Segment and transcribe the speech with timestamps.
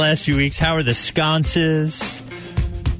[0.00, 0.58] last few weeks.
[0.58, 2.22] How are the sconces?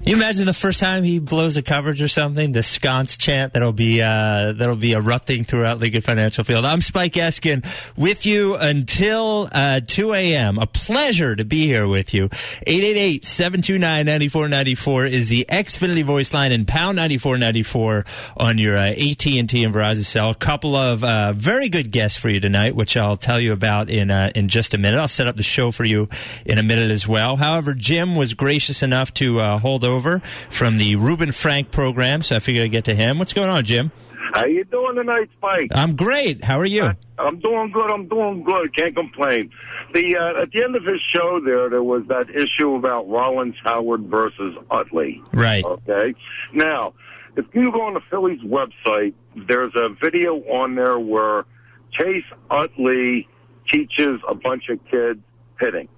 [0.02, 3.74] You imagine the first time he blows a coverage or something, the sconce chant that'll
[3.74, 6.64] be uh, that'll be erupting throughout Lincoln Financial Field.
[6.64, 7.66] I'm Spike Eskin
[7.98, 10.58] with you until uh, 2 a.m.
[10.58, 12.30] A pleasure to be here with you.
[12.66, 18.06] 888-729-9494 is the Xfinity voice line and pound 9494
[18.38, 20.30] on your uh, AT&T and Verizon cell.
[20.30, 23.90] A couple of uh, very good guests for you tonight, which I'll tell you about
[23.90, 24.98] in uh, in just a minute.
[24.98, 26.08] I'll set up the show for you
[26.46, 27.36] in a minute as well.
[27.36, 32.36] However, Jim was gracious enough to uh, hold over from the Reuben Frank program, so
[32.36, 33.18] I figured I'd get to him.
[33.18, 33.90] What's going on, Jim?
[34.34, 35.70] How you doing tonight, Spike?
[35.74, 36.44] I'm great.
[36.44, 36.92] How are you?
[37.18, 37.90] I'm doing good.
[37.90, 38.76] I'm doing good.
[38.76, 39.50] Can't complain.
[39.92, 43.56] The uh, at the end of his show, there there was that issue about Rollins
[43.64, 45.20] Howard versus Utley.
[45.32, 45.64] Right.
[45.64, 46.14] Okay.
[46.52, 46.94] Now,
[47.36, 49.14] if you go on the Phillies website,
[49.48, 51.44] there's a video on there where
[51.92, 53.28] Chase Utley
[53.68, 55.20] teaches a bunch of kids
[55.58, 55.88] hitting.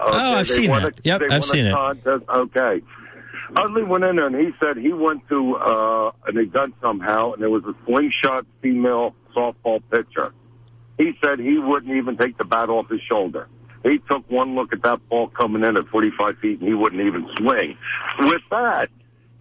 [0.00, 0.84] Okay, oh, I've seen that.
[0.84, 1.72] A, yep, I've seen it.
[1.72, 2.24] contest.
[2.28, 2.80] Okay.
[3.56, 7.42] Utley went in there and he said he went to uh, an event somehow and
[7.42, 10.32] there was a slingshot female softball pitcher.
[10.98, 13.48] He said he wouldn't even take the bat off his shoulder.
[13.82, 17.00] He took one look at that ball coming in at 45 feet and he wouldn't
[17.00, 17.76] even swing.
[18.18, 18.90] With that,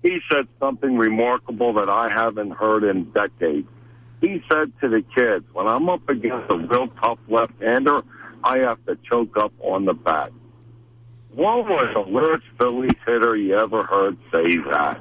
[0.01, 3.67] he said something remarkable that I haven't heard in decades.
[4.21, 8.01] He said to the kids, when I'm up against a real tough left-hander,
[8.43, 10.31] I have to choke up on the bat.
[11.39, 14.99] What was the worst Phillies hitter you ever heard say that?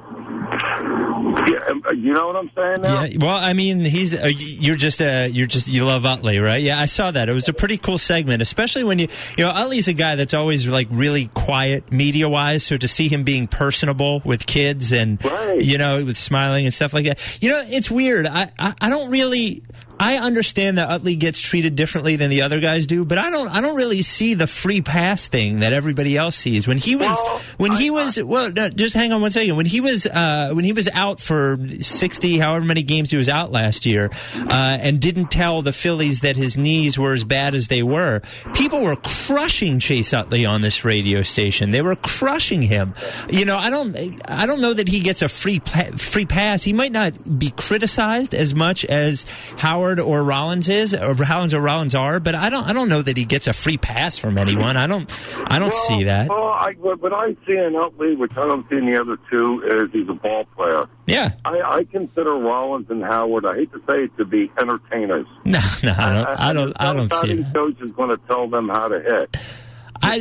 [1.19, 3.03] Yeah, you know what I'm saying now?
[3.03, 6.61] Yeah, well, I mean, he's uh, you're just uh, you're just you love Utley, right?
[6.61, 7.29] Yeah, I saw that.
[7.29, 10.33] It was a pretty cool segment, especially when you you know Utley's a guy that's
[10.33, 12.63] always like really quiet media wise.
[12.63, 15.61] So to see him being personable with kids and Right.
[15.61, 18.27] you know with smiling and stuff like that, you know, it's weird.
[18.27, 19.63] I I, I don't really.
[20.01, 23.49] I understand that Utley gets treated differently than the other guys do, but I don't.
[23.49, 26.65] I don't really see the free pass thing that everybody else sees.
[26.69, 29.57] When he was, Well, when he I- was, well, no, just hang on one second.
[29.57, 33.29] When he was, uh, when he was out for sixty, however many games he was
[33.29, 37.55] out last year, uh, and didn't tell the Phillies that his knees were as bad
[37.55, 38.21] as they were,
[38.53, 41.71] people were crushing Chase Utley on this radio station.
[41.71, 42.93] They were crushing him.
[43.29, 43.95] You know, I don't,
[44.29, 46.63] I don't know that he gets a free free pass.
[46.63, 49.25] He might not be criticized as much as
[49.57, 53.01] Howard or Rollins is, or Rollins or Rollins are, but I don't, I don't know
[53.01, 54.75] that he gets a free pass from anyone.
[54.75, 55.09] I don't,
[55.47, 56.27] I don't well, see that.
[56.29, 59.17] Well, I, what what I see in Utley, which I don't see in the other
[59.31, 60.85] two, is he's a ball player.
[61.07, 61.33] Yeah.
[61.45, 65.25] I, I consider Rollins and Howard, I hate to say it, to be entertainers.
[65.45, 66.27] No, no, I don't.
[66.27, 66.73] I don't.
[66.79, 67.53] I don't see Somebody that.
[67.55, 69.35] coach is going to tell them how to hit.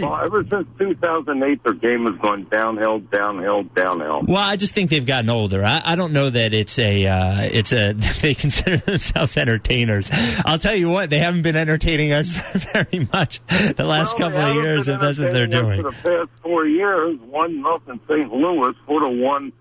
[0.03, 4.22] Well, ever since 2008, their game has gone downhill, downhill, downhill.
[4.26, 5.65] well, I just think they've gotten older.
[5.65, 7.06] I, I don't know that it's a.
[7.06, 7.94] Uh, it's a.
[8.21, 10.10] They consider themselves entertainers.
[10.44, 12.28] I'll tell you what, they haven't been entertaining us
[12.72, 14.88] very much the last Well, couple of years.
[14.88, 15.82] If that's what they're doing.
[15.82, 18.32] For the past four years, one nothing St.
[18.32, 19.53] Louis, four to one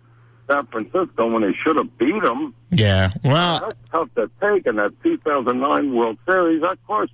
[0.49, 2.55] San Francisco when they should have beat them.
[2.71, 3.11] Yeah.
[3.23, 6.63] Well, That's tough to take in that 2009 World Series.
[6.63, 7.11] Of cost,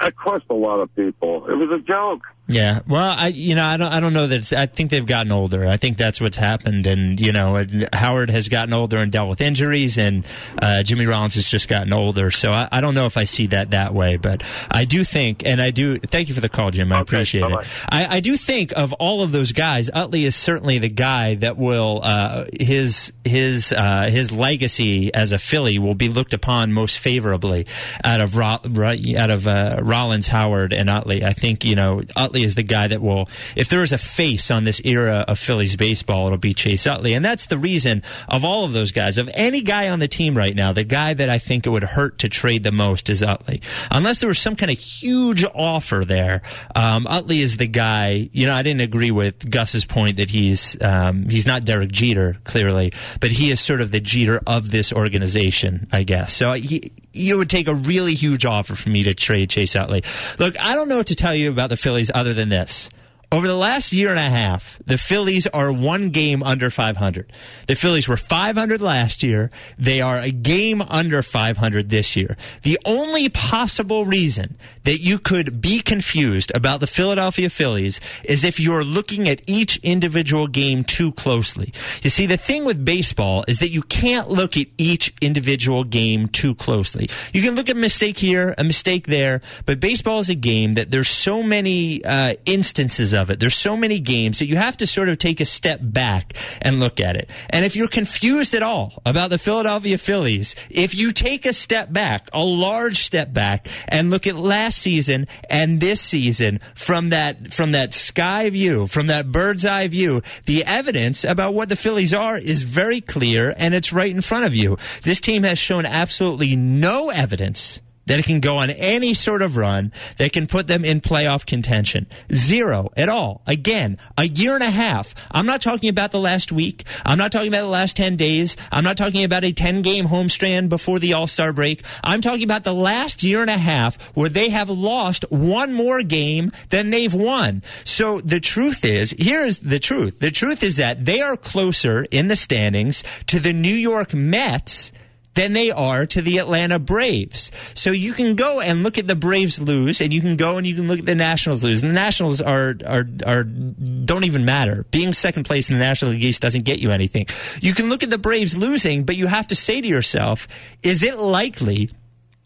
[0.00, 1.46] that cost a lot of people.
[1.48, 2.22] It was a joke.
[2.46, 5.06] Yeah, well, I you know I don't I don't know that it's, I think they've
[5.06, 5.66] gotten older.
[5.66, 9.40] I think that's what's happened, and you know Howard has gotten older and dealt with
[9.40, 10.26] injuries, and
[10.60, 12.30] uh, Jimmy Rollins has just gotten older.
[12.30, 15.42] So I, I don't know if I see that that way, but I do think,
[15.46, 16.92] and I do thank you for the call, Jim.
[16.92, 17.62] I Okay, appreciate bye-bye.
[17.62, 17.68] it.
[17.88, 21.56] I, I do think of all of those guys, Utley is certainly the guy that
[21.56, 26.98] will uh, his his uh, his legacy as a Philly will be looked upon most
[26.98, 27.66] favorably
[28.04, 31.24] out of out of uh, Rollins, Howard, and Utley.
[31.24, 34.50] I think you know Utley is the guy that will, if there is a face
[34.50, 38.44] on this era of Phillies baseball, it'll be Chase Utley, and that's the reason of
[38.44, 41.28] all of those guys, of any guy on the team right now, the guy that
[41.28, 44.56] I think it would hurt to trade the most is Utley, unless there was some
[44.56, 46.42] kind of huge offer there.
[46.74, 48.28] Um, Utley is the guy.
[48.32, 52.38] You know, I didn't agree with Gus's point that he's um, he's not Derek Jeter
[52.44, 56.32] clearly, but he is sort of the Jeter of this organization, I guess.
[56.32, 60.02] So he, you would take a really huge offer for me to trade Chase Utley.
[60.38, 62.90] Look, I don't know what to tell you about the Phillies other than this.
[63.32, 67.32] Over the last year and a half, the Phillies are one game under 500.
[67.66, 69.50] The Phillies were 500 last year.
[69.78, 72.36] They are a game under 500 this year.
[72.62, 78.60] The only possible reason that you could be confused about the Philadelphia Phillies is if
[78.60, 81.72] you're looking at each individual game too closely.
[82.02, 86.28] You see, the thing with baseball is that you can't look at each individual game
[86.28, 87.08] too closely.
[87.32, 90.74] You can look at a mistake here, a mistake there, but baseball is a game
[90.74, 93.40] that there's so many uh, instances of it.
[93.40, 96.80] There's so many games that you have to sort of take a step back and
[96.80, 97.30] look at it.
[97.50, 101.92] And if you're confused at all about the Philadelphia Phillies, if you take a step
[101.92, 107.52] back, a large step back, and look at last season and this season from that
[107.52, 112.12] from that sky view, from that bird's eye view, the evidence about what the Phillies
[112.12, 114.76] are is very clear and it's right in front of you.
[115.02, 119.92] This team has shown absolutely no evidence that can go on any sort of run
[120.16, 122.06] that can put them in playoff contention.
[122.32, 123.42] Zero at all.
[123.46, 125.14] Again, a year and a half.
[125.30, 126.82] I'm not talking about the last week.
[127.06, 128.56] I'm not talking about the last 10 days.
[128.72, 131.82] I'm not talking about a 10 game home homestand before the All Star break.
[132.02, 136.02] I'm talking about the last year and a half where they have lost one more
[136.02, 137.62] game than they've won.
[137.84, 140.18] So the truth is, here is the truth.
[140.20, 144.92] The truth is that they are closer in the standings to the New York Mets
[145.34, 147.50] than they are to the Atlanta Braves.
[147.74, 150.66] So you can go and look at the Braves lose, and you can go and
[150.66, 151.82] you can look at the Nationals lose.
[151.82, 154.86] And the Nationals are are are don't even matter.
[154.90, 157.26] Being second place in the National League East doesn't get you anything.
[157.60, 160.48] You can look at the Braves losing, but you have to say to yourself,
[160.82, 161.90] is it likely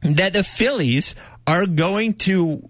[0.02, 1.14] that the Phillies
[1.46, 2.68] are going to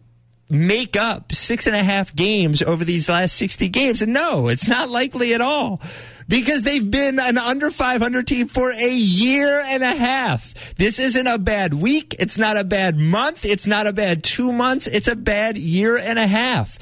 [0.51, 4.03] make up six and a half games over these last 60 games?
[4.03, 5.81] And no, it's not likely at all
[6.29, 10.75] because they've been an under 500 team for a year and a half.
[10.77, 12.15] This isn't a bad week.
[12.19, 13.45] It's not a bad month.
[13.45, 14.87] It's not a bad two months.
[14.87, 16.79] It's a bad year and a half.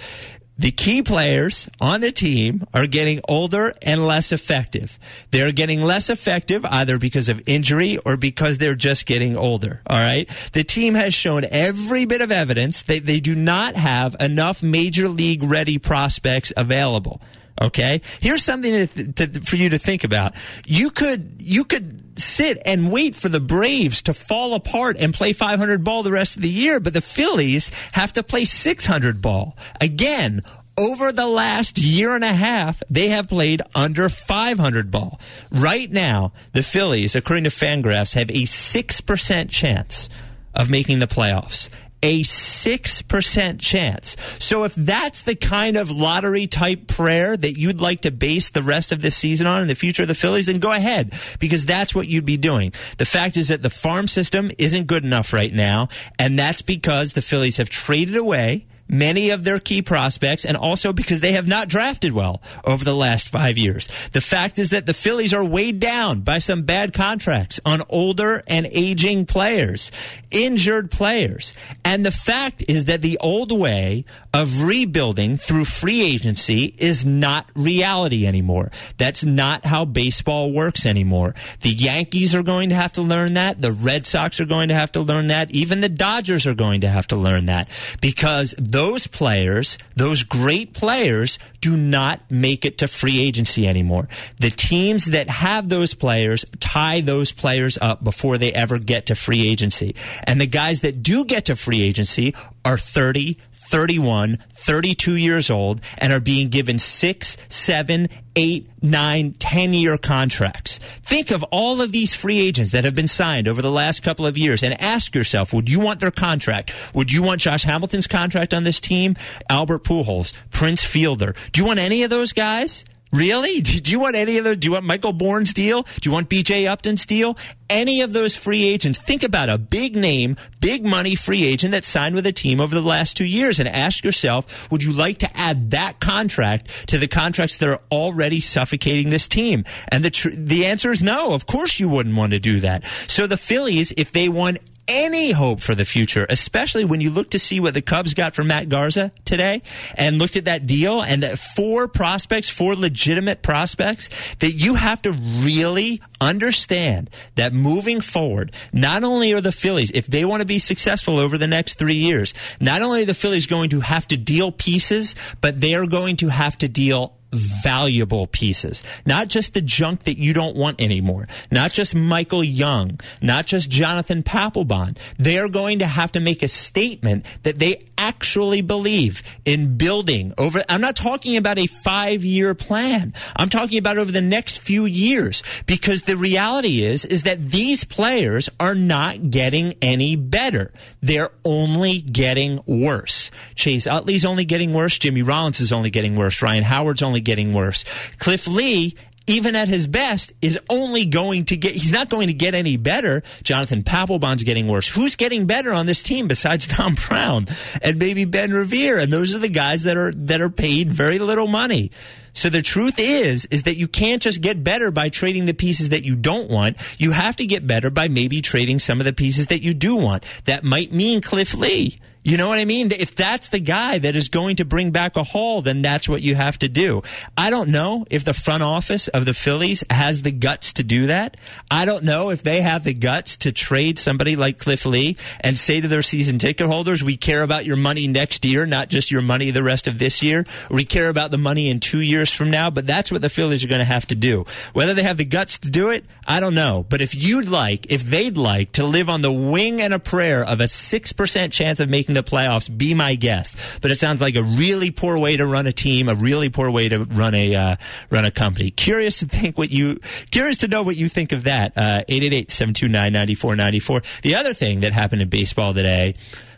[0.58, 4.98] The key players on the team are getting older and less effective.
[5.30, 9.82] They're getting less effective either because of injury or because they're just getting older.
[9.86, 10.26] All right.
[10.54, 15.08] The team has shown every bit of evidence that they do not have enough major
[15.08, 17.20] league ready prospects available.
[17.60, 18.02] Okay.
[18.20, 20.34] Here's something to, to, for you to think about.
[20.66, 25.32] You could, you could sit and wait for the Braves to fall apart and play
[25.32, 29.56] 500 ball the rest of the year, but the Phillies have to play 600 ball.
[29.80, 30.40] Again,
[30.78, 35.18] over the last year and a half, they have played under 500 ball.
[35.50, 40.10] Right now, the Phillies, according to Fangraphs, have a 6% chance
[40.54, 41.70] of making the playoffs
[42.02, 44.16] a 6% chance.
[44.38, 48.62] So if that's the kind of lottery type prayer that you'd like to base the
[48.62, 51.66] rest of this season on in the future of the Phillies, then go ahead because
[51.66, 52.72] that's what you'd be doing.
[52.98, 55.88] The fact is that the farm system isn't good enough right now,
[56.18, 60.92] and that's because the Phillies have traded away many of their key prospects and also
[60.92, 63.86] because they have not drafted well over the last five years.
[64.12, 68.42] The fact is that the Phillies are weighed down by some bad contracts on older
[68.46, 69.90] and aging players,
[70.30, 71.56] injured players.
[71.84, 77.50] And the fact is that the old way of rebuilding through free agency is not
[77.54, 78.70] reality anymore.
[78.98, 81.34] That's not how baseball works anymore.
[81.62, 83.62] The Yankees are going to have to learn that.
[83.62, 85.54] The Red Sox are going to have to learn that.
[85.54, 87.68] Even the Dodgers are going to have to learn that
[88.00, 94.06] because those players, those great players, do not make it to free agency anymore.
[94.38, 99.14] The teams that have those players tie those players up before they ever get to
[99.14, 99.96] free agency.
[100.24, 102.34] And the guys that do get to free agency
[102.66, 109.72] are 30, 31, 32 years old and are being given six, seven, eight, nine, ten
[109.72, 110.78] year contracts.
[110.78, 114.26] Think of all of these free agents that have been signed over the last couple
[114.26, 116.74] of years and ask yourself, would you want their contract?
[116.94, 119.16] Would you want Josh Hamilton's contract on this team?
[119.48, 121.34] Albert Pujols, Prince Fielder.
[121.52, 122.84] Do you want any of those guys?
[123.12, 123.60] Really?
[123.60, 124.56] Do you want any of those?
[124.56, 125.82] Do you want Michael Bourn's deal?
[125.82, 127.38] Do you want BJ Upton's deal?
[127.70, 128.98] Any of those free agents?
[128.98, 132.74] Think about a big name, big money free agent that signed with a team over
[132.74, 136.98] the last two years and ask yourself, would you like to add that contract to
[136.98, 139.64] the contracts that are already suffocating this team?
[139.88, 141.32] And the, tr- the answer is no.
[141.32, 142.84] Of course you wouldn't want to do that.
[143.06, 147.30] So the Phillies, if they want any hope for the future, especially when you look
[147.30, 149.62] to see what the Cubs got from Matt Garza today
[149.96, 155.02] and looked at that deal and that four prospects, four legitimate prospects, that you have
[155.02, 160.46] to really understand that moving forward, not only are the Phillies, if they want to
[160.46, 164.06] be successful over the next three years, not only are the Phillies going to have
[164.08, 169.54] to deal pieces, but they are going to have to deal valuable pieces, not just
[169.54, 174.98] the junk that you don't want anymore, not just Michael Young, not just Jonathan Papelbon.
[175.18, 180.32] They are going to have to make a statement that they actually believe in building
[180.38, 180.62] over.
[180.68, 183.12] I'm not talking about a five year plan.
[183.36, 187.84] I'm talking about over the next few years because the reality is, is that these
[187.84, 190.72] players are not getting any better.
[191.00, 193.30] They're only getting worse.
[193.54, 194.98] Chase Utley's only getting worse.
[194.98, 196.42] Jimmy Rollins is only getting worse.
[196.42, 197.84] Ryan Howard's only getting worse.
[198.18, 198.94] Cliff Lee
[199.26, 202.76] even at his best, is only going to get, he's not going to get any
[202.76, 203.22] better.
[203.42, 204.88] Jonathan Papelbon's getting worse.
[204.88, 207.46] Who's getting better on this team besides Dom Brown
[207.82, 208.98] and maybe Ben Revere?
[208.98, 211.90] And those are the guys that are, that are paid very little money.
[212.36, 215.88] So the truth is, is that you can't just get better by trading the pieces
[215.88, 216.76] that you don't want.
[217.00, 219.96] You have to get better by maybe trading some of the pieces that you do
[219.96, 220.26] want.
[220.44, 221.98] That might mean Cliff Lee.
[222.26, 222.90] You know what I mean?
[222.90, 226.22] If that's the guy that is going to bring back a haul, then that's what
[226.22, 227.02] you have to do.
[227.38, 231.06] I don't know if the front office of the Phillies has the guts to do
[231.06, 231.36] that.
[231.70, 235.56] I don't know if they have the guts to trade somebody like Cliff Lee and
[235.56, 239.12] say to their season ticket holders, we care about your money next year, not just
[239.12, 240.44] your money the rest of this year.
[240.68, 243.62] We care about the money in two years from now, but that's what the Phillies
[243.62, 244.46] are going to have to do.
[244.72, 246.86] Whether they have the guts to do it, I don't know.
[246.88, 250.42] But if you'd like, if they'd like to live on the wing and a prayer
[250.42, 253.80] of a 6% chance of making the playoffs, be my guest.
[253.80, 256.70] But it sounds like a really poor way to run a team, a really poor
[256.70, 257.76] way to run a uh,
[258.10, 258.70] run a company.
[258.70, 261.72] Curious to think what you curious to know what you think of that.
[261.76, 264.02] Uh, eight eight eight seven two nine ninety four ninety four.
[264.22, 266.14] The other thing that happened in baseball today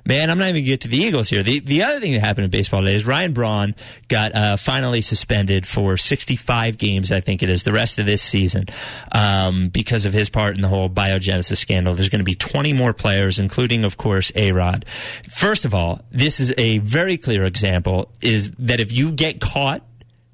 [0.08, 1.42] Man, I'm not even going to get to the Eagles here.
[1.42, 3.74] The, the other thing that happened in baseball today is Ryan Braun
[4.08, 8.22] got uh, finally suspended for 65 games, I think it is, the rest of this
[8.22, 8.64] season
[9.12, 11.92] um, because of his part in the whole biogenesis scandal.
[11.92, 14.88] There's going to be 20 more players, including, of course, A-Rod.
[14.88, 19.82] First of all, this is a very clear example is that if you get caught,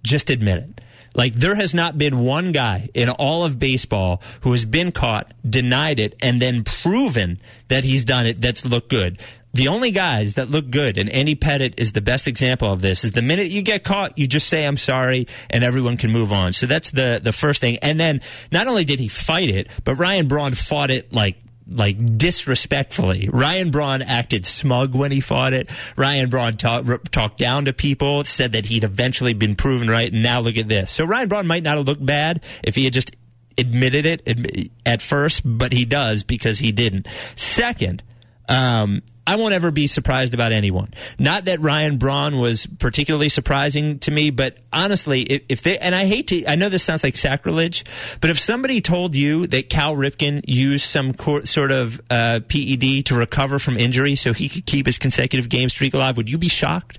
[0.04, 0.80] just admit it.
[1.16, 5.32] Like there has not been one guy in all of baseball who has been caught,
[5.48, 9.20] denied it, and then proven that he's done it that's looked good
[9.54, 13.04] the only guys that look good, and Andy Pettitte is the best example of this,
[13.04, 16.32] is the minute you get caught, you just say, I'm sorry, and everyone can move
[16.32, 16.52] on.
[16.52, 17.78] So that's the, the first thing.
[17.78, 18.20] And then
[18.50, 23.30] not only did he fight it, but Ryan Braun fought it like like disrespectfully.
[23.32, 25.70] Ryan Braun acted smug when he fought it.
[25.96, 30.22] Ryan Braun talk, talked down to people, said that he'd eventually been proven right, and
[30.22, 30.90] now look at this.
[30.90, 33.16] So Ryan Braun might not have looked bad if he had just
[33.56, 37.06] admitted it at first, but he does because he didn't.
[37.34, 38.02] Second,
[38.48, 40.90] um, I won't ever be surprised about anyone.
[41.18, 46.04] Not that Ryan Braun was particularly surprising to me, but honestly, if, they, and I
[46.04, 47.84] hate to, I know this sounds like sacrilege,
[48.20, 53.06] but if somebody told you that Cal Ripken used some cor- sort of uh, PED
[53.06, 56.36] to recover from injury so he could keep his consecutive game streak alive, would you
[56.36, 56.98] be shocked?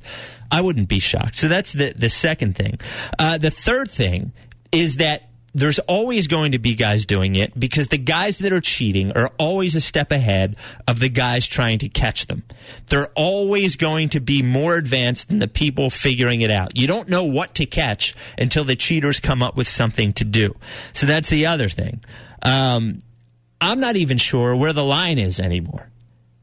[0.52, 1.38] I wouldn't be shocked.
[1.38, 2.80] So that's the, the second thing.
[3.20, 4.32] Uh, the third thing
[4.72, 8.60] is that there's always going to be guys doing it because the guys that are
[8.60, 12.44] cheating are always a step ahead of the guys trying to catch them.
[12.88, 16.76] They're always going to be more advanced than the people figuring it out.
[16.76, 20.54] You don't know what to catch until the cheaters come up with something to do.
[20.92, 22.04] So that's the other thing.
[22.44, 23.00] Um,
[23.62, 25.90] I'm not even sure where the line is anymore.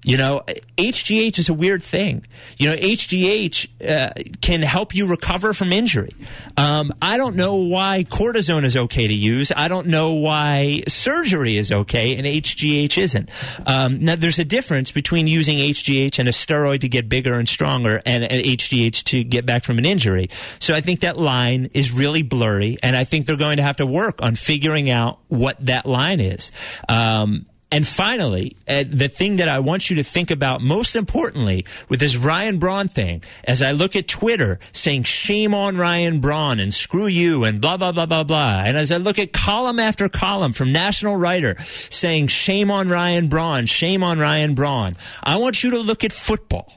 [0.04, 0.42] You know,
[0.76, 2.26] HGH is a weird thing.
[2.58, 6.14] You know, HGH uh, can help you recover from injury.
[6.56, 9.52] Um, I don't know why cortisone is okay to use.
[9.54, 13.30] I don't know why surgery is okay and HGH isn't.
[13.66, 17.48] Um, now, there's a difference between using HGH and a steroid to get bigger and
[17.48, 20.28] stronger and, and HGH to get back from an injury.
[20.58, 23.76] So I think that line is really blurry, and I think they're going to have
[23.76, 26.50] to work on figuring out what that line is.
[26.88, 31.64] Um, and finally, uh, the thing that I want you to think about most importantly
[31.88, 36.60] with this Ryan Braun thing, as I look at Twitter saying shame on Ryan Braun
[36.60, 38.62] and screw you and blah, blah, blah, blah, blah.
[38.64, 41.56] And as I look at column after column from National Writer
[41.88, 46.12] saying shame on Ryan Braun, shame on Ryan Braun, I want you to look at
[46.12, 46.74] football.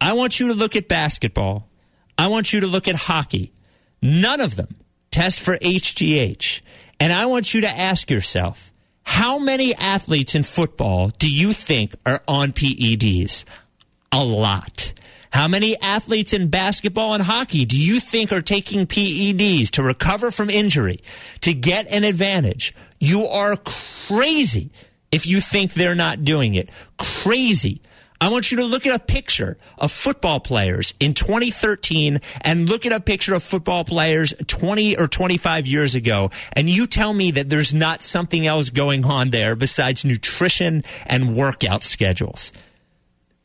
[0.00, 1.70] I want you to look at basketball.
[2.18, 3.52] I want you to look at hockey.
[4.02, 4.76] None of them
[5.10, 6.60] test for HGH.
[7.00, 8.71] And I want you to ask yourself,
[9.04, 13.44] how many athletes in football do you think are on PEDs?
[14.12, 14.92] A lot.
[15.32, 20.30] How many athletes in basketball and hockey do you think are taking PEDs to recover
[20.30, 21.00] from injury,
[21.40, 22.74] to get an advantage?
[23.00, 24.70] You are crazy
[25.10, 26.68] if you think they're not doing it.
[26.98, 27.80] Crazy.
[28.22, 32.86] I want you to look at a picture of football players in 2013 and look
[32.86, 36.30] at a picture of football players 20 or 25 years ago.
[36.52, 41.34] And you tell me that there's not something else going on there besides nutrition and
[41.34, 42.52] workout schedules.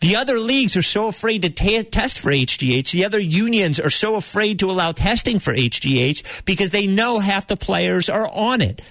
[0.02, 2.92] The other leagues are so afraid to t- test for HGH.
[2.92, 7.48] The other unions are so afraid to allow testing for HGH because they know half
[7.48, 8.84] the players are on it.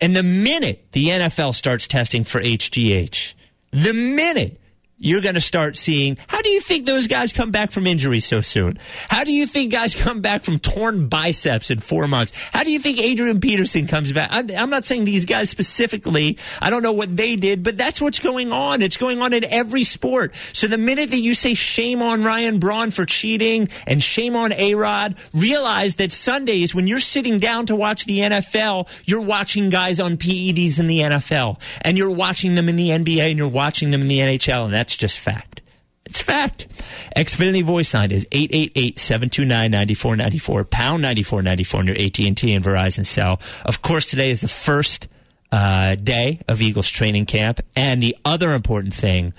[0.00, 3.34] And the minute the NFL starts testing for HGH,
[3.72, 4.62] the minute
[4.98, 8.20] you're going to start seeing how do you think those guys come back from injury
[8.20, 8.78] so soon?
[9.08, 12.32] How do you think guys come back from torn biceps in four months?
[12.52, 14.30] How do you think Adrian Peterson comes back?
[14.32, 16.38] I'm not saying these guys specifically.
[16.60, 18.80] I don't know what they did, but that's what's going on.
[18.80, 20.34] It's going on in every sport.
[20.52, 24.52] So the minute that you say shame on Ryan Braun for cheating and shame on
[24.52, 30.00] A-Rod, realize that Sundays when you're sitting down to watch the NFL, you're watching guys
[30.00, 33.90] on PEDs in the NFL and you're watching them in the NBA and you're watching
[33.90, 35.62] them in the NHL and that's just fact.
[36.04, 36.68] It's fact.
[37.16, 43.40] Xfinity voice line is 888-729-9494, pound 9494 on your AT&T and Verizon cell.
[43.64, 45.08] Of course, today is the first
[45.50, 47.58] uh, day of Eagles training camp.
[47.74, 49.34] And the other important thing,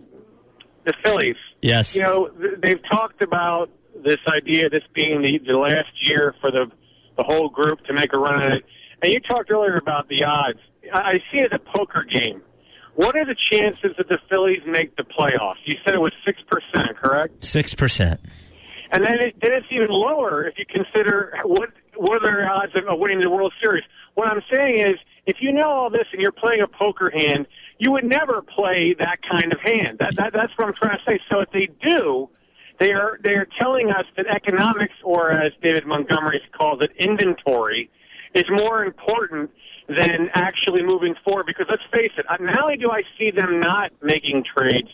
[0.83, 1.35] the Phillies.
[1.61, 1.95] Yes.
[1.95, 3.69] You know they've talked about
[4.03, 6.71] this idea, this being the, the last year for the
[7.17, 8.65] the whole group to make a run at it
[9.03, 10.59] and you talked earlier about the odds.
[10.93, 12.41] I see it as a poker game.
[12.95, 15.57] What are the chances that the Phillies make the playoffs?
[15.65, 17.41] You said it was 6%, correct?
[17.41, 18.19] 6%.
[18.91, 22.73] And then, it, then it's even lower if you consider what, what are their odds
[22.75, 23.83] of winning the World Series.
[24.13, 24.95] What I'm saying is,
[25.25, 27.47] if you know all this and you're playing a poker hand,
[27.79, 29.97] you would never play that kind of hand.
[29.99, 31.19] That, that, that's what I'm trying to say.
[31.31, 32.29] So if they do,
[32.79, 37.89] they are, they are telling us that economics, or as David Montgomery calls it, inventory–
[38.33, 39.51] is more important
[39.87, 41.45] than actually moving forward.
[41.45, 44.89] Because let's face it, not only do I see them not making trades,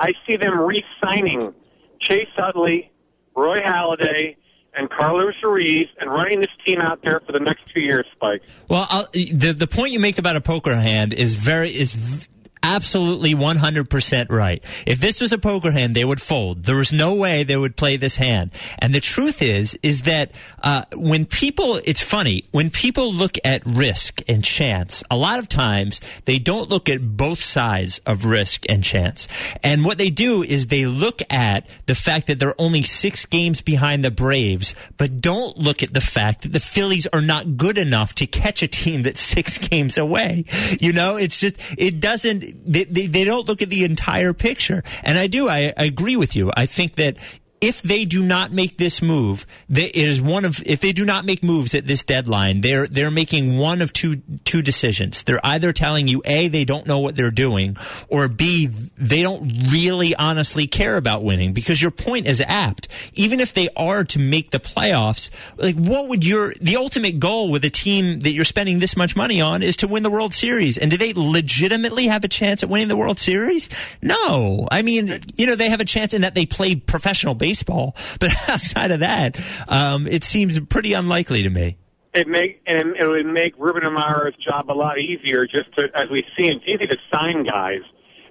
[0.00, 1.54] I see them re-signing
[2.00, 2.90] Chase Utley,
[3.36, 4.36] Roy Halladay,
[4.74, 8.42] and Carlos Ruiz and running this team out there for the next two years, Spike.
[8.68, 12.28] Well, I'll, the the point you make about a poker hand is very is
[12.62, 14.64] absolutely 100% right.
[14.86, 16.64] If this was a poker hand, they would fold.
[16.64, 18.52] There was no way they would play this hand.
[18.78, 23.64] And the truth is, is that uh, when people, it's funny, when people look at
[23.66, 28.64] risk and chance, a lot of times they don't look at both sides of risk
[28.68, 29.28] and chance.
[29.62, 33.60] And what they do is they look at the fact that they're only six games
[33.60, 37.78] behind the Braves, but don't look at the fact that the Phillies are not good
[37.78, 40.44] enough to catch a team that's six games away.
[40.80, 44.82] You know, it's just, it doesn't, they, they, they don't look at the entire picture.
[45.02, 46.50] And I do, I, I agree with you.
[46.56, 47.16] I think that
[47.60, 51.04] if they do not make this move, they, it is one of if they do
[51.04, 55.22] not make moves at this deadline, they're they're making one of two two decisions.
[55.24, 57.76] They're either telling you a they don't know what they're doing,
[58.08, 61.52] or b they don't really honestly care about winning.
[61.52, 62.88] Because your point is apt.
[63.14, 67.50] Even if they are to make the playoffs, like what would your the ultimate goal
[67.50, 70.32] with a team that you're spending this much money on is to win the World
[70.32, 70.78] Series?
[70.78, 73.68] And do they legitimately have a chance at winning the World Series?
[74.00, 74.68] No.
[74.70, 77.96] I mean, you know, they have a chance in that they play professional baseball baseball.
[78.20, 81.76] But outside of that, um, it seems pretty unlikely to me.
[82.14, 85.46] It make and it would make Ruben Amaro's job a lot easier.
[85.46, 87.82] Just to, as we see, it's easy to sign guys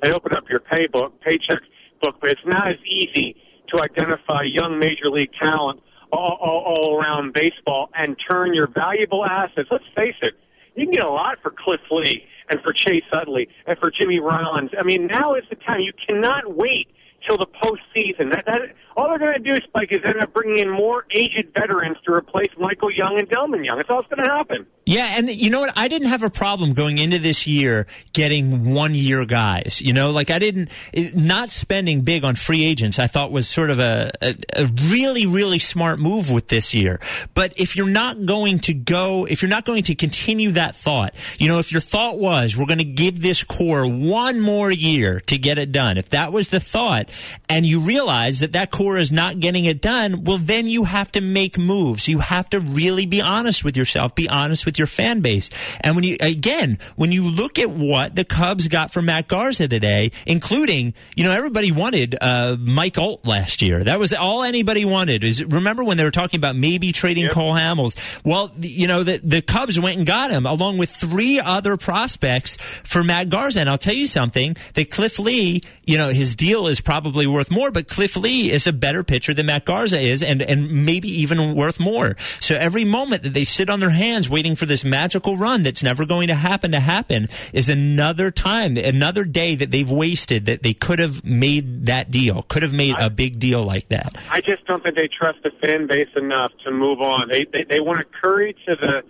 [0.01, 1.62] and open up your paybook, paycheck
[2.01, 3.36] book, but it's not as easy
[3.73, 9.25] to identify young major league talent all, all, all around baseball and turn your valuable
[9.25, 9.69] assets.
[9.71, 10.34] Let's face it,
[10.75, 14.19] you can get a lot for Cliff Lee and for Chase Utley and for Jimmy
[14.19, 14.71] Rollins.
[14.77, 15.82] I mean, now is the time.
[15.82, 16.88] You cannot wait
[17.28, 18.32] till the postseason.
[18.32, 18.62] That, that
[18.96, 22.13] all they're going to do, Spike, is end up bringing in more aged veterans to
[22.13, 23.78] replace Michael Young and Delmon Young.
[23.78, 24.66] That's all that's going to happen.
[24.88, 25.73] Yeah, and you know what?
[25.76, 29.82] I didn't have a problem going into this year getting one year guys.
[29.82, 30.71] You know, like I didn't
[31.13, 32.97] not spending big on free agents.
[32.97, 37.02] I thought was sort of a, a, a really really smart move with this year.
[37.34, 41.17] But if you're not going to go, if you're not going to continue that thought,
[41.38, 45.19] you know, if your thought was we're going to give this core one more year
[45.21, 47.13] to get it done, if that was the thought,
[47.50, 51.12] and you realize that that core is not getting it done, well, then you have
[51.12, 52.08] to make moves.
[52.08, 54.15] You have to really be honest with yourself.
[54.15, 55.50] Be honest with your fan base.
[55.82, 59.68] And when you, again, when you look at what the Cubs got from Matt Garza
[59.68, 63.84] today, including, you know, everybody wanted uh, Mike Olt last year.
[63.84, 65.24] That was all anybody wanted.
[65.24, 67.34] Is remember when they were talking about maybe trading yep.
[67.34, 68.22] Cole Hamels?
[68.24, 72.58] Well, you know, the, the Cubs went and got him along with three other prospects
[72.84, 73.62] for Matt Garza.
[73.62, 77.50] And I'll tell you something, that Cliff Lee, you know, his deal is probably worth
[77.50, 81.08] more, but Cliff Lee is a better pitcher than Matt Garza is and, and maybe
[81.10, 82.16] even worth more.
[82.40, 85.82] So every moment that they sit on their hands waiting for this magical run that's
[85.82, 90.63] never going to happen to happen is another time, another day that they've wasted that
[90.63, 94.15] they could have made that deal, could have made I, a big deal like that.
[94.30, 97.30] I just don't think they trust the fan base enough to move on.
[97.30, 99.03] They, they, they want to curry to the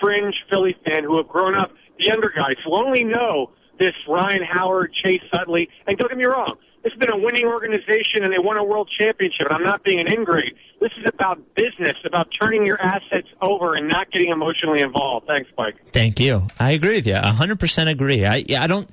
[0.00, 4.42] fringe Philly fan who have grown up, the younger guys who only know this Ryan
[4.42, 6.56] Howard, Chase Utley, and don't get me wrong,
[6.86, 9.48] this has been a winning organization and they won a world championship.
[9.48, 10.54] And I'm not being an ingrate.
[10.80, 15.26] This is about business, about turning your assets over and not getting emotionally involved.
[15.26, 15.74] Thanks, Mike.
[15.86, 16.46] Thank you.
[16.60, 17.14] I agree with you.
[17.14, 18.24] 100% agree.
[18.24, 18.88] I, I don't,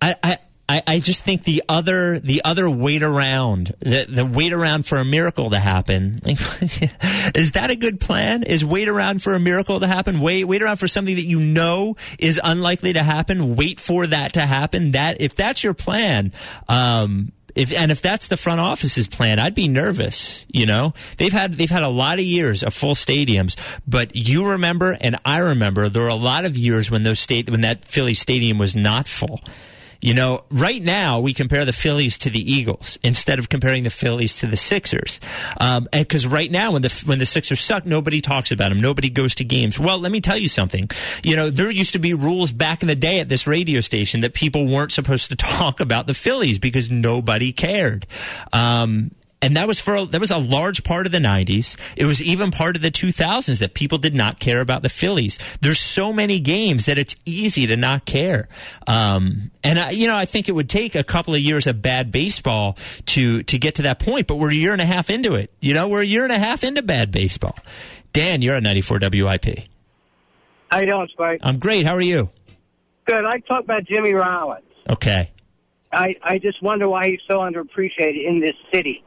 [0.00, 4.52] I, I I, I, just think the other the other wait around the the wait
[4.52, 6.16] around for a miracle to happen
[7.34, 8.42] is that a good plan?
[8.44, 10.20] Is wait around for a miracle to happen?
[10.20, 13.56] Wait wait around for something that you know is unlikely to happen.
[13.56, 14.92] Wait for that to happen.
[14.92, 16.32] That if that's your plan,
[16.68, 20.44] um, if and if that's the front office's plan, I'd be nervous.
[20.48, 24.48] You know, they've had they've had a lot of years of full stadiums, but you
[24.48, 27.84] remember and I remember there were a lot of years when those state when that
[27.84, 29.40] Philly stadium was not full.
[30.04, 33.90] You know, right now we compare the Phillies to the Eagles instead of comparing the
[33.90, 35.18] Phillies to the Sixers.
[35.58, 38.82] Um, because right now when the when the Sixers suck, nobody talks about them.
[38.82, 39.78] Nobody goes to games.
[39.78, 40.90] Well, let me tell you something.
[41.22, 44.20] You know, there used to be rules back in the day at this radio station
[44.20, 48.06] that people weren't supposed to talk about the Phillies because nobody cared.
[48.52, 49.10] Um,
[49.44, 52.50] and that was for that was a large part of the 90s it was even
[52.50, 55.38] part of the 2000s that people did not care about the phillies.
[55.60, 58.48] There's so many games that it's easy to not care.
[58.86, 61.82] Um, and I, you know i think it would take a couple of years of
[61.82, 62.76] bad baseball
[63.06, 65.52] to to get to that point but we're a year and a half into it.
[65.60, 67.56] You know we're a year and a half into bad baseball.
[68.12, 69.44] Dan you're at 94 wip
[70.70, 71.38] how you doing spike?
[71.42, 71.86] I'm great.
[71.86, 72.30] How are you?
[73.04, 73.24] Good.
[73.24, 74.64] I talk about jimmy rollins.
[74.90, 75.30] Okay.
[75.92, 79.04] I, I just wonder why he's so underappreciated in this city.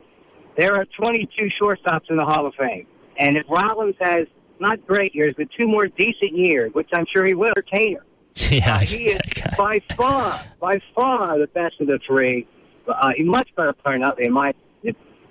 [0.57, 2.87] There are 22 shortstops in the Hall of Fame.
[3.17, 4.27] And if Rollins has
[4.59, 8.03] not great years, but two more decent years, which I'm sure he will, entertainer.
[8.51, 9.19] Yeah, uh, he is
[9.57, 12.47] by far, by far the best of the three.
[12.87, 14.53] Uh, he's much better player than in my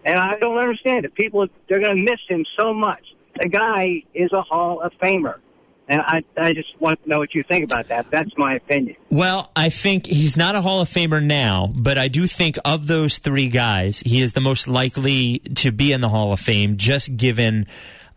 [0.06, 1.14] and I don't understand it.
[1.14, 3.02] People they're going to miss him so much.
[3.40, 5.36] The guy is a Hall of Famer.
[5.88, 8.10] And I, I just want to know what you think about that.
[8.10, 8.96] That's my opinion.
[9.08, 12.88] Well, I think he's not a Hall of Famer now, but I do think of
[12.88, 16.76] those three guys, he is the most likely to be in the Hall of Fame,
[16.76, 17.66] just given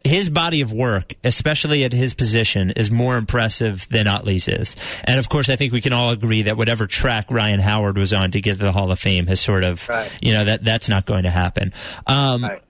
[0.03, 4.75] his body of work, especially at his position, is more impressive than Utley's is.
[5.03, 8.13] And of course, I think we can all agree that whatever track Ryan Howard was
[8.13, 10.12] on to get to the Hall of Fame has sort of, right.
[10.21, 11.73] you know, that that's not going to happen.
[12.08, 12.63] Um, right.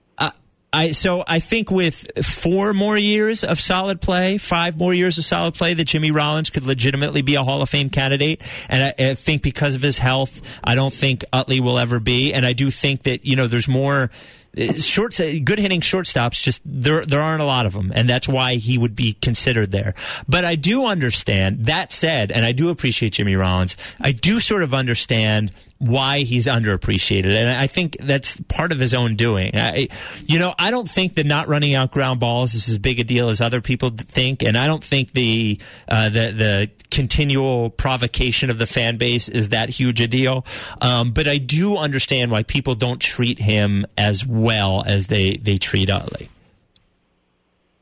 [0.72, 5.24] I so I think with four more years of solid play, five more years of
[5.24, 8.42] solid play, that Jimmy Rollins could legitimately be a Hall of Fame candidate.
[8.68, 12.32] And I, I think because of his health, I don't think Utley will ever be.
[12.32, 14.10] And I do think that you know there's more
[14.56, 18.08] uh, short uh, good hitting shortstops just there there aren't a lot of them and
[18.08, 19.94] that's why he would be considered there
[20.28, 24.64] but i do understand that said and i do appreciate jimmy rollins i do sort
[24.64, 27.34] of understand why he's underappreciated.
[27.34, 29.52] And I think that's part of his own doing.
[29.54, 29.88] I,
[30.26, 33.04] you know, I don't think that not running out ground balls is as big a
[33.04, 34.42] deal as other people think.
[34.42, 39.48] And I don't think the, uh, the, the continual provocation of the fan base is
[39.48, 40.44] that huge a deal.
[40.82, 45.56] Um, but I do understand why people don't treat him as well as they, they
[45.56, 46.28] treat Utley.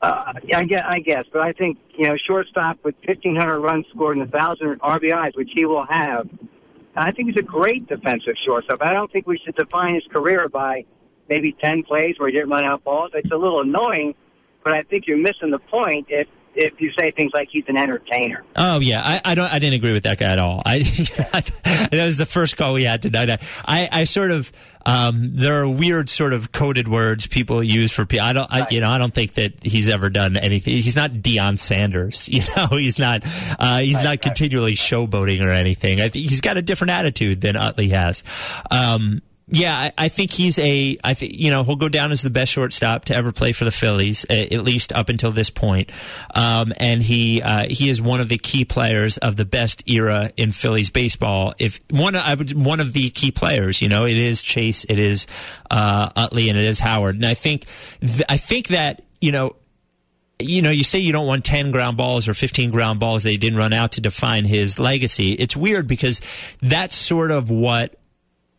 [0.01, 4.17] Uh, I guess, I guess, but I think you know, shortstop with 1,500 runs scored
[4.17, 6.29] and a 1,000 RBIs, which he will have,
[6.99, 8.83] I think he's a great defensive shortstop.
[8.83, 10.85] I don't think we should define his career by
[11.29, 13.13] maybe 10 plays where he didn't run out balls.
[13.15, 14.15] It's a little annoying,
[14.65, 16.27] but I think you're missing the point if
[16.59, 18.45] if you say things like he's an entertainer.
[18.57, 19.53] Oh yeah, I, I don't.
[19.53, 20.61] I didn't agree with that guy at all.
[20.67, 23.31] I that was the first call we had tonight.
[23.65, 24.53] I, I sort of
[24.85, 28.27] um, there are weird sort of coded words people use for people.
[28.27, 28.51] I don't.
[28.51, 30.75] I, you know, I don't think that he's ever done anything.
[30.75, 32.29] He's not Deion Sanders.
[32.39, 33.23] You know, he's not.
[33.59, 36.01] Uh, he's not continually showboating or anything.
[36.01, 38.23] I think he's got a different attitude than Utley has.
[38.71, 40.99] Um, yeah, I, I think he's a.
[41.03, 43.65] I think you know he'll go down as the best shortstop to ever play for
[43.65, 45.91] the Phillies, a- at least up until this point.
[46.35, 50.31] Um, and he uh, he is one of the key players of the best era
[50.37, 51.55] in Phillies baseball.
[51.59, 53.81] If one, I would one of the key players.
[53.81, 55.27] You know, it is Chase, it is
[55.71, 57.17] uh, Utley, and it is Howard.
[57.17, 57.65] And I think
[58.01, 59.57] th- I think that you know
[60.41, 63.31] you know, you say you don't want 10 ground balls or 15 ground balls that
[63.31, 65.33] he didn't run out to define his legacy.
[65.33, 66.21] It's weird because
[66.63, 67.97] that's sort of what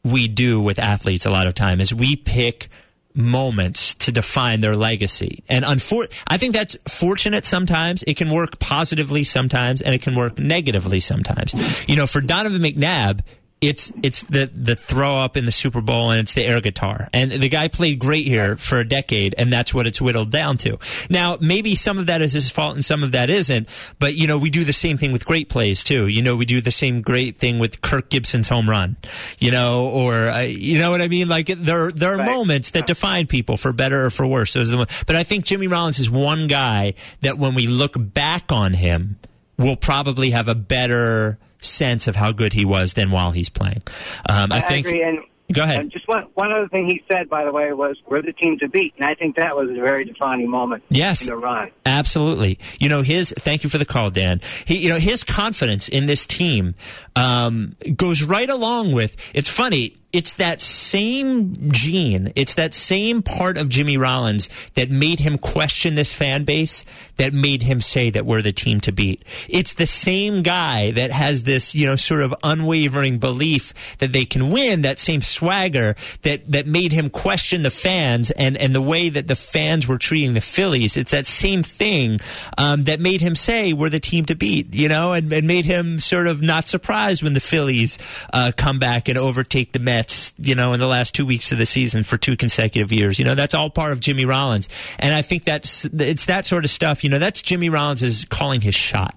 [0.03, 2.69] we do with athletes a lot of time is we pick
[3.15, 5.43] moments to define their legacy.
[5.49, 8.03] And unfor- I think that's fortunate sometimes.
[8.03, 11.53] It can work positively sometimes and it can work negatively sometimes.
[11.87, 13.21] You know, for Donovan McNabb,
[13.61, 17.09] it's it's the the throw up in the Super Bowl and it's the air guitar.
[17.11, 20.57] And the guy played great here for a decade and that's what it's whittled down
[20.59, 20.77] to.
[21.09, 23.67] Now, maybe some of that is his fault and some of that isn't,
[23.99, 26.07] but you know, we do the same thing with great plays too.
[26.07, 28.95] You know, we do the same great thing with Kirk Gibson's home run.
[29.39, 31.27] You know, or uh, you know what I mean?
[31.27, 32.25] Like there there are Right.
[32.25, 34.53] moments that define people for better or for worse.
[34.53, 37.67] Those are the one- but I think Jimmy Rollins is one guy that when we
[37.67, 39.17] look back on him,
[39.59, 43.83] we'll probably have a better sense of how good he was than while he's playing.
[44.27, 44.87] Um, I, think.
[44.87, 45.03] agree.
[45.03, 45.19] And
[45.51, 45.79] Go ahead.
[45.79, 48.59] And just one one other thing he said, by the way, was we're the team
[48.59, 50.83] to beat, and I think that was a very defining moment.
[50.89, 51.21] Yes.
[51.21, 51.71] in the run.
[51.87, 52.59] Absolutely.
[52.79, 54.41] You know, his, thank you for the call, Dan.
[54.65, 56.75] He, you know, his confidence in this team,
[57.15, 63.57] um, goes right along with, it's funny, it's that same gene, it's that same part
[63.57, 66.83] of Jimmy Rollins that made him question this fan base,
[67.17, 69.23] that made him say that we're the team to beat.
[69.47, 74.25] It's the same guy that has this, you know, sort of unwavering belief that they
[74.25, 78.81] can win, that same swagger that, that made him question the fans and, and the
[78.81, 80.97] way that the fans were treating the Phillies.
[80.97, 82.19] It's that same thing
[82.57, 85.65] um, that made him say we're the team to beat, you know, and, and made
[85.65, 87.97] him sort of not surprised when the Phillies
[88.33, 89.98] uh, come back and overtake the Mets,
[90.37, 93.19] you know, in the last two weeks of the season for two consecutive years.
[93.19, 96.65] You know, that's all part of Jimmy Rollins, and I think that's it's that sort
[96.65, 97.03] of stuff.
[97.03, 99.15] You know, that's Jimmy Rollins is calling his shot.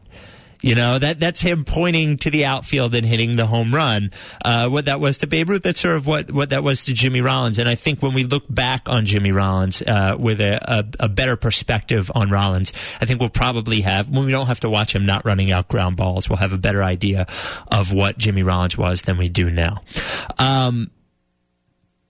[0.62, 4.10] You know that that's him pointing to the outfield and hitting the home run.
[4.44, 6.94] Uh, what that was to Babe Ruth, that's sort of what, what that was to
[6.94, 7.58] Jimmy Rollins.
[7.58, 11.08] And I think when we look back on Jimmy Rollins uh, with a, a, a
[11.08, 14.94] better perspective on Rollins, I think we'll probably have when we don't have to watch
[14.94, 17.26] him not running out ground balls, we'll have a better idea
[17.68, 19.82] of what Jimmy Rollins was than we do now.
[20.38, 20.90] Um,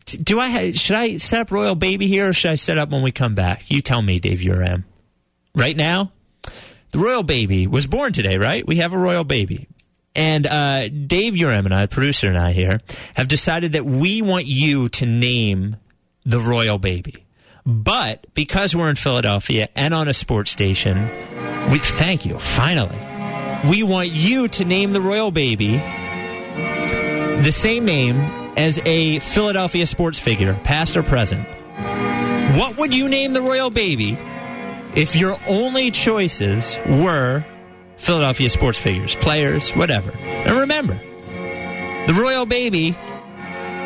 [0.05, 3.03] do I should I set up Royal Baby here or should I set up when
[3.03, 3.71] we come back?
[3.71, 4.85] You tell me, Dave Uram.
[5.55, 6.12] Right now,
[6.92, 8.66] the royal baby was born today, right?
[8.66, 9.68] We have a royal baby.
[10.14, 12.81] And uh, Dave Uram and I, producer and I here,
[13.14, 15.76] have decided that we want you to name
[16.24, 17.24] the royal baby.
[17.64, 21.00] But because we're in Philadelphia and on a sports station,
[21.70, 22.38] we thank you.
[22.38, 22.98] Finally,
[23.68, 25.81] we want you to name the royal baby
[27.42, 28.20] the same name
[28.57, 31.46] as a Philadelphia sports figure, past or present.
[32.59, 34.18] What would you name the royal baby
[34.94, 37.44] if your only choices were
[37.96, 40.11] Philadelphia sports figures, players, whatever.
[40.11, 40.94] And remember,
[42.07, 42.96] the Royal Baby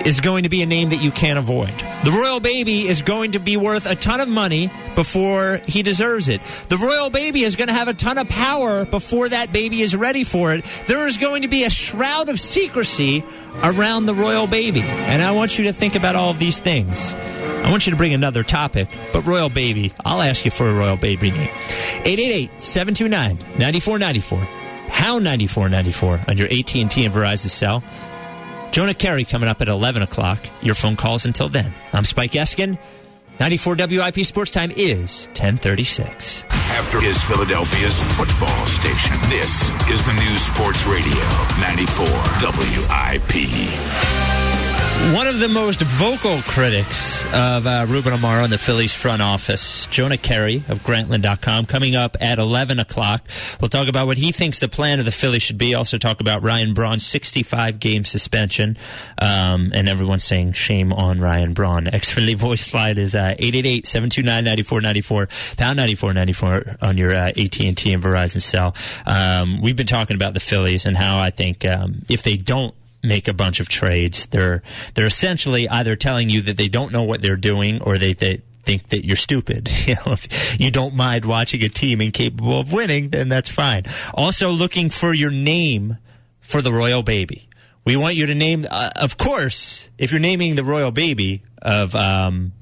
[0.07, 1.73] is going to be a name that you can't avoid.
[2.05, 6.29] The Royal Baby is going to be worth a ton of money before he deserves
[6.29, 6.41] it.
[6.69, 9.97] The Royal Baby is going to have a ton of power before that baby is
[9.97, 10.65] ready for it.
[10.87, 13.25] There is going to be a shroud of secrecy
[13.63, 14.83] around the Royal Baby.
[14.83, 17.15] And I want you to think about all of these things.
[17.67, 20.73] I want you to bring another topic, but Royal Baby, I'll ask you for a
[20.73, 21.49] Royal Baby name.
[22.05, 24.47] 888-729-9494.
[24.89, 27.83] Pound 9494 on your AT&T and Verizon cell.
[28.71, 30.39] Jonah Keri coming up at 11 o'clock.
[30.63, 31.73] Your phone calls until then.
[31.93, 32.79] I'm Spike Eskin.
[33.41, 36.45] 94 WIP Sports Time is 1036.
[36.51, 39.17] After is Philadelphia's football station.
[39.29, 41.25] This is the new Sports Radio
[41.61, 42.07] 94
[42.47, 44.36] WIP.
[45.15, 49.87] One of the most vocal critics of uh, Ruben Amaro in the Phillies front office,
[49.87, 53.27] Jonah Keri of Grantland.com, coming up at 11 o'clock.
[53.61, 55.75] We'll talk about what he thinks the plan of the Phillies should be.
[55.75, 58.77] Also talk about Ryan Braun's 65 game suspension.
[59.17, 61.85] Um, and everyone's saying shame on Ryan Braun.
[61.87, 68.75] Xfinity voice line is uh, 888-729-9494, pound 9494 on your uh, AT&T and Verizon cell.
[69.07, 72.75] Um, we've been talking about the Phillies and how I think um, if they don't
[73.03, 74.27] make a bunch of trades.
[74.27, 74.63] They're
[74.95, 78.43] they're essentially either telling you that they don't know what they're doing or they, they
[78.63, 79.71] think that you're stupid.
[79.87, 83.85] You know, if you don't mind watching a team incapable of winning, then that's fine.
[84.13, 85.99] Also, looking for your name
[86.41, 87.49] for the royal baby.
[87.85, 91.95] We want you to name, uh, of course, if you're naming the royal baby of
[91.95, 92.53] um,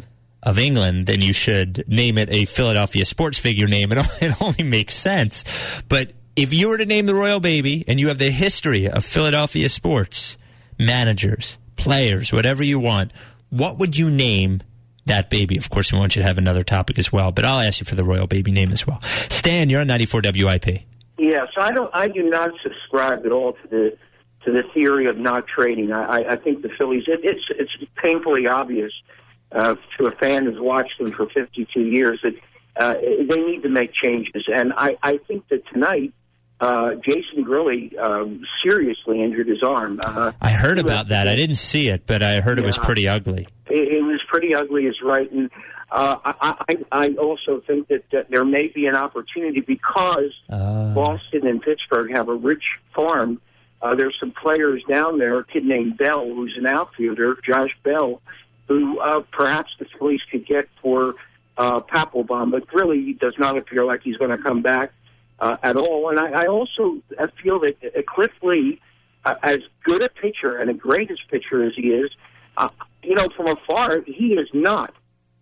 [0.43, 3.91] of England, then you should name it a Philadelphia sports figure name.
[3.93, 5.45] It, it only makes sense.
[5.89, 9.05] But if you were to name the royal baby and you have the history of
[9.05, 10.37] Philadelphia sports
[10.79, 13.13] managers, players, whatever you want,
[13.51, 14.61] what would you name
[15.07, 15.57] that baby?
[15.57, 17.85] Of course, we want you to have another topic as well, but I'll ask you
[17.85, 19.01] for the royal baby name as well.
[19.03, 20.67] Stan, you're on 94 WIP.
[21.19, 23.99] Yeah, so I don't, I do not subscribe at all to the
[24.45, 25.91] to the theory of not trading.
[25.91, 28.93] I, I, I think the Phillies, it, it's it's painfully obvious
[29.53, 32.35] uh, to a fan who's watched them for 52 years that
[32.77, 34.45] uh, they need to make changes.
[34.53, 36.13] And I, I think that tonight,
[36.61, 40.01] uh, Jason Grilli um, seriously injured his arm.
[40.05, 41.29] Uh, I heard about that.
[41.29, 43.47] I didn't see it, but I heard it was pretty ugly.
[43.69, 45.31] it, it was pretty ugly, is right.
[45.31, 45.51] And
[45.91, 50.95] uh, I, I, I also think that, that there may be an opportunity because Uh,
[50.95, 52.65] Boston and Pittsburgh have a rich
[52.95, 53.41] farm.
[53.83, 58.23] Uh, there's some players down there, a kid named Bell, who's an outfielder, Josh Bell,
[58.67, 61.17] who uh, perhaps the Phillies could get for
[61.59, 64.93] uh, Papelbon, but really does not appear like he's going to come back
[65.41, 66.11] uh, at all.
[66.11, 67.03] And I, I also
[67.43, 68.81] feel that Cliff Lee,
[69.25, 72.11] uh, as good a pitcher and a greatest pitcher as he is,
[72.57, 72.69] uh,
[73.03, 74.95] you know, from afar, he is not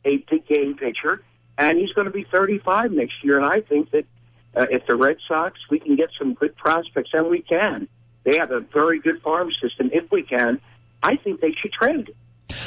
[0.04, 1.22] a big game pitcher,
[1.58, 3.36] and he's going to be 35 next year.
[3.36, 4.04] And I think that
[4.56, 7.88] uh, if the Red Sox, we can get some good prospects, and we can.
[8.24, 9.90] They have a very good farm system.
[9.92, 10.60] If we can,
[11.02, 12.14] I think they should trade.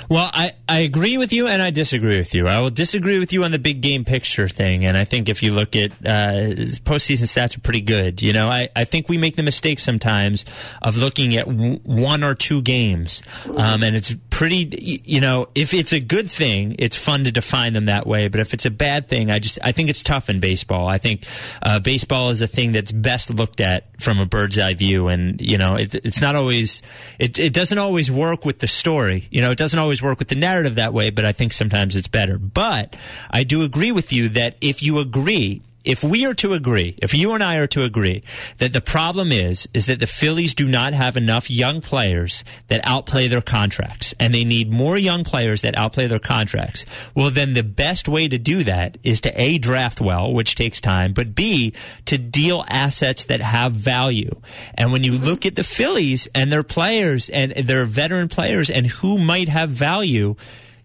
[0.10, 2.48] Well, I, I agree with you and I disagree with you.
[2.48, 4.86] I will disagree with you on the big game picture thing.
[4.86, 8.22] And I think if you look at uh, postseason stats are pretty good.
[8.22, 10.46] You know, I, I think we make the mistake sometimes
[10.82, 13.22] of looking at w- one or two games.
[13.46, 17.74] Um, and it's pretty, you know, if it's a good thing, it's fun to define
[17.74, 18.28] them that way.
[18.28, 20.88] But if it's a bad thing, I just, I think it's tough in baseball.
[20.88, 21.26] I think
[21.62, 25.08] uh, baseball is a thing that's best looked at from a bird's eye view.
[25.08, 26.82] And, you know, it, it's not always,
[27.18, 29.28] it, it doesn't always work with the story.
[29.32, 31.96] You know, it doesn't always work with the narrative that way, but I think sometimes
[31.96, 32.38] it's better.
[32.38, 32.96] But
[33.30, 37.14] I do agree with you that if you agree, if we are to agree, if
[37.14, 38.24] you and I are to agree
[38.58, 42.82] that the problem is, is that the Phillies do not have enough young players that
[42.84, 46.86] outplay their contracts and they need more young players that outplay their contracts.
[47.14, 50.82] Well, then the best way to do that is to A, draft well, which takes
[50.82, 51.74] time, but B,
[52.06, 54.42] to deal assets that have value.
[54.74, 55.26] And when you mm-hmm.
[55.26, 59.70] look at the Phillies and their players and their veteran players and who might have
[59.70, 60.36] value,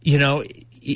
[0.03, 0.45] you know,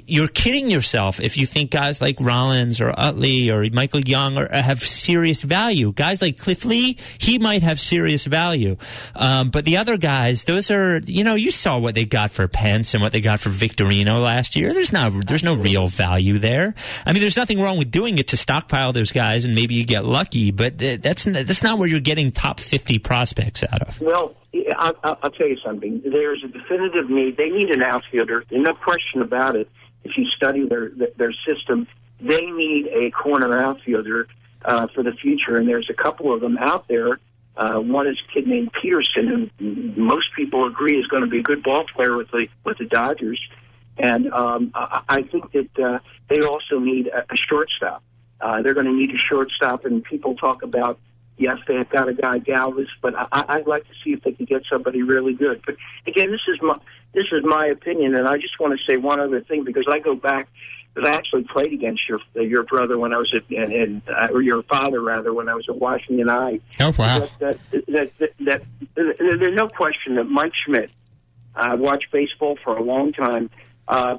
[0.06, 4.48] you're kidding yourself if you think guys like Rollins or Utley or Michael Young or
[4.48, 5.92] have serious value.
[5.92, 8.76] Guys like Cliff Lee, he might have serious value.
[9.14, 12.48] Um, but the other guys, those are, you know, you saw what they got for
[12.48, 14.72] Pence and what they got for Victorino last year.
[14.72, 16.74] There's no, there's no real value there.
[17.06, 19.84] I mean, there's nothing wrong with doing it to stockpile those guys and maybe you
[19.84, 24.00] get lucky, but th- that's, that's not where you're getting top 50 prospects out of.
[24.00, 24.34] Well,
[24.76, 26.02] I'll, I'll I'll tell you something.
[26.04, 27.36] There's a definitive need.
[27.36, 28.44] They need an outfielder.
[28.48, 29.68] There's no question about it.
[30.04, 31.86] If you study their their system,
[32.20, 34.28] they need a corner outfielder
[34.64, 35.56] uh, for the future.
[35.56, 37.18] And there's a couple of them out there.
[37.56, 41.38] Uh, one is a kid named Pederson, who most people agree is going to be
[41.38, 43.40] a good ball player with the with the Dodgers.
[43.96, 48.02] And um, I, I think that uh, they also need a, a shortstop.
[48.40, 50.98] Uh, they're going to need a shortstop, and people talk about
[51.36, 54.48] yes, they've got a guy Galvis, but I, I'd like to see if they could
[54.48, 55.62] get somebody really good.
[55.64, 56.78] But again, this is my
[57.12, 59.98] this is my opinion, and I just want to say one other thing because I
[59.98, 60.48] go back.
[60.94, 64.28] Because I actually played against your your brother when I was at and, and uh,
[64.32, 66.60] or your father rather when I was at Washington I.
[66.78, 67.18] Oh, wow.
[67.18, 68.62] That that that, that, that,
[68.94, 70.92] that there's no question that Mike Schmidt.
[71.56, 73.50] I watched baseball for a long time.
[73.88, 74.18] Uh,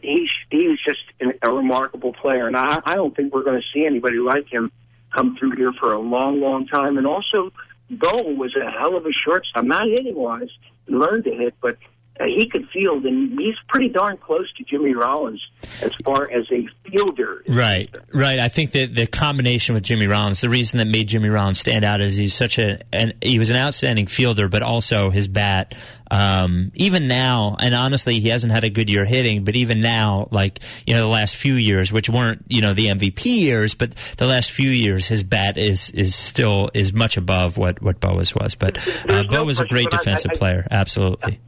[0.00, 3.60] he's he was just an, a remarkable player, and I, I don't think we're going
[3.60, 4.70] to see anybody like him
[5.14, 6.98] come through here for a long, long time.
[6.98, 7.52] And also,
[7.90, 10.50] Bo was a hell of a shortstop, not hitting wise,
[10.86, 11.78] learned to hit, but
[12.26, 15.40] he could field, and he's pretty darn close to Jimmy Rollins
[15.82, 17.42] as far as a fielder.
[17.48, 18.38] Right, right.
[18.38, 21.84] I think that the combination with Jimmy Rollins, the reason that made Jimmy Rollins stand
[21.84, 25.76] out is he's such a, an, he was an outstanding fielder, but also his bat.
[26.10, 30.28] Um, even now, and honestly, he hasn't had a good year hitting, but even now,
[30.30, 33.90] like you know, the last few years, which weren't you know the MVP years, but
[34.16, 38.34] the last few years, his bat is is still is much above what what Bowa's
[38.34, 38.54] was.
[38.54, 41.40] But uh, no was a great but I- defensive I- player, absolutely.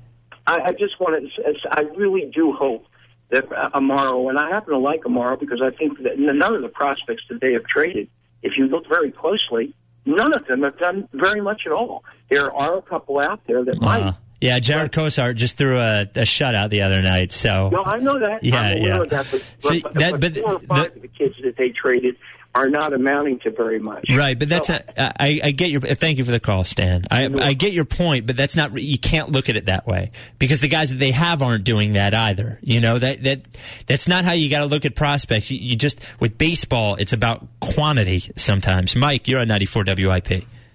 [0.47, 1.55] I, I just want to.
[1.71, 2.87] I really do hope
[3.31, 6.63] that uh, Amaro, and I happen to like Amaro because I think that none of
[6.63, 8.09] the prospects that they have traded,
[8.43, 9.75] if you look very closely,
[10.05, 12.05] none of them have done very much at all.
[12.31, 14.15] There are a couple out there that Uh, might.
[14.41, 17.31] Yeah, Jarred Cosart just threw a, a shutout the other night.
[17.31, 18.43] So No, I know that.
[18.43, 18.99] Yeah, yeah.
[19.11, 19.11] that.
[19.11, 22.17] But, See, but, that- but but four or the- of the kids that they traded
[22.55, 24.05] are not amounting to very much.
[24.11, 25.81] Right, but that's So, a, I, I get your.
[25.81, 27.05] Thank you for the call, Stan.
[27.11, 28.77] I, I get your point, but that's not.
[28.81, 31.93] You can't look at it that way because the guys that they have aren't doing
[31.93, 32.59] that either.
[32.63, 33.41] You know that that
[33.87, 35.51] that's not how you got to look at prospects.
[35.51, 38.97] You, you just with baseball, it's about quantity sometimes.
[38.97, 40.29] Mike, you're on 94 WIP.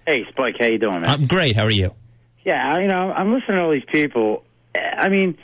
[0.07, 1.09] Hey, Spike, how you doing, man?
[1.09, 1.55] I'm great.
[1.55, 1.93] How are you?
[2.45, 4.43] yeah, you know, I'm listening to all these people.
[4.75, 5.37] I mean,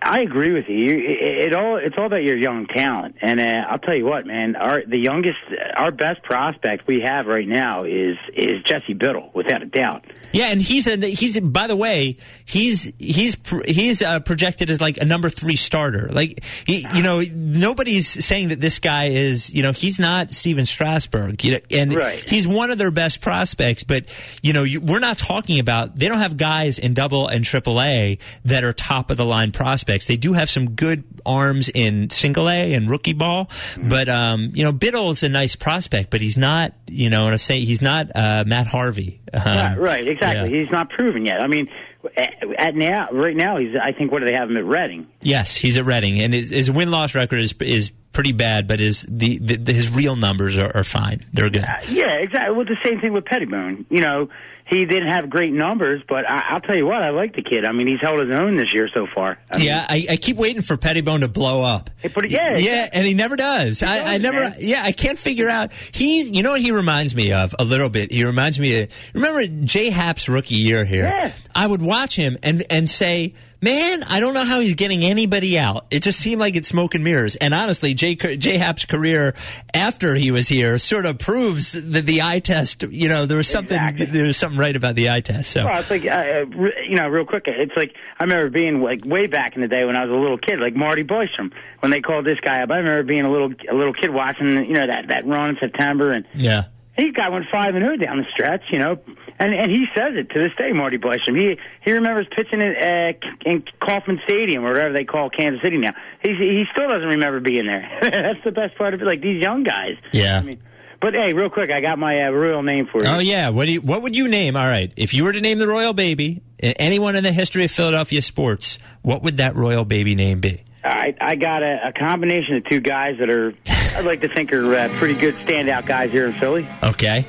[0.00, 0.96] I agree with you.
[0.96, 4.26] It, it all it's all about your young talent, and uh, I'll tell you what,
[4.26, 4.54] man.
[4.54, 5.38] Our the youngest,
[5.76, 10.04] our best prospect we have right now is is Jesse Biddle, without a doubt.
[10.32, 14.98] Yeah, and he's a he's by the way he's he's he's uh, projected as like
[14.98, 16.08] a number three starter.
[16.12, 20.66] Like he, you know nobody's saying that this guy is you know he's not Stephen
[20.66, 21.42] Strasburg.
[21.44, 22.18] You know, and Right.
[22.28, 23.84] he's one of their best prospects.
[23.84, 24.04] But
[24.42, 27.80] you know you, we're not talking about they don't have guys in double and triple
[27.80, 30.06] A that are top of the line prospects.
[30.06, 33.50] They do have some good arms in single A and rookie ball,
[33.80, 37.32] but um, you know Biddle is a nice prospect, but he's not you know what
[37.32, 39.20] I'm saying he's not uh, Matt Harvey.
[39.32, 40.50] Um, Yeah, right, exactly.
[40.52, 40.62] yeah.
[40.62, 41.40] He's not proven yet.
[41.42, 41.68] I mean,
[42.16, 43.76] at, at now, right now, he's.
[43.76, 45.06] I think what do they have him at Reading?
[45.20, 48.80] Yes, he's at Reading, and his, his win loss record is is pretty bad, but
[48.80, 51.24] his the, the his real numbers are, are fine.
[51.32, 51.66] They're good.
[51.90, 52.56] Yeah, exactly.
[52.56, 53.84] Well, the same thing with Pettibone.
[53.90, 54.28] You know,
[54.68, 57.64] he didn't have great numbers, but I, I'll tell you what, I like the kid.
[57.64, 59.38] I mean, he's held his own this year so far.
[59.50, 61.88] I mean, Yeah, I, I keep waiting for Pettibone to blow up.
[62.14, 63.82] But yeah, yeah, and he never does.
[63.82, 64.40] I, I does, never.
[64.40, 64.54] man.
[64.58, 65.72] Yeah, I can't figure out.
[65.72, 68.12] He, you know what he reminds me of a little bit.
[68.12, 68.92] He reminds me of.
[69.14, 71.04] Remember Jay Happ's rookie year here?
[71.04, 71.32] Yeah.
[71.54, 73.34] I would watch him and and say.
[73.60, 75.86] Man, I don't know how he's getting anybody out.
[75.90, 77.34] It just seemed like it's smoke and mirrors.
[77.34, 79.34] And honestly, Jay, Jay Happ's career
[79.74, 83.48] after he was here sort of proves that the eye test, you know, there was
[83.48, 84.06] something, Exactly.
[84.06, 85.50] there was something right about the eye test.
[85.50, 86.44] So, Well, it's like uh, uh,
[86.88, 87.44] you know, real quick.
[87.48, 90.20] It's like I remember being like way back in the day when I was a
[90.20, 92.70] little kid, like Marty Bystrom, when they called this guy up.
[92.70, 95.56] I remember being a little a little kid watching, you know, that that run in
[95.58, 96.66] September, and yeah.
[96.96, 99.00] he got one five and zero down the stretch, you know,
[99.38, 101.38] and and he says it to this day, Marty Bystrom.
[101.38, 103.12] He he remembers pitching in, uh,
[103.44, 105.94] in Kauffman Stadium or whatever they call Kansas City now.
[106.22, 107.98] He's he still doesn't remember being there.
[108.02, 109.04] That's the best part of it.
[109.04, 109.96] Like these young guys.
[110.12, 110.38] Yeah.
[110.38, 110.60] I mean,
[111.00, 113.08] but hey, real quick, I got my uh, real name for you.
[113.08, 114.56] Oh yeah, what do you, what would you name?
[114.56, 117.70] All right, if you were to name the royal baby, anyone in the history of
[117.70, 120.60] Philadelphia sports, what would that royal baby name be?
[120.84, 123.52] All right, I got a, a combination of two guys that are,
[123.96, 126.66] I'd like to think are uh, pretty good standout guys here in Philly.
[126.82, 127.24] Okay,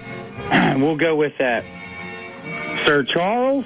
[0.78, 1.62] we'll go with uh,
[2.86, 3.66] Sir Charles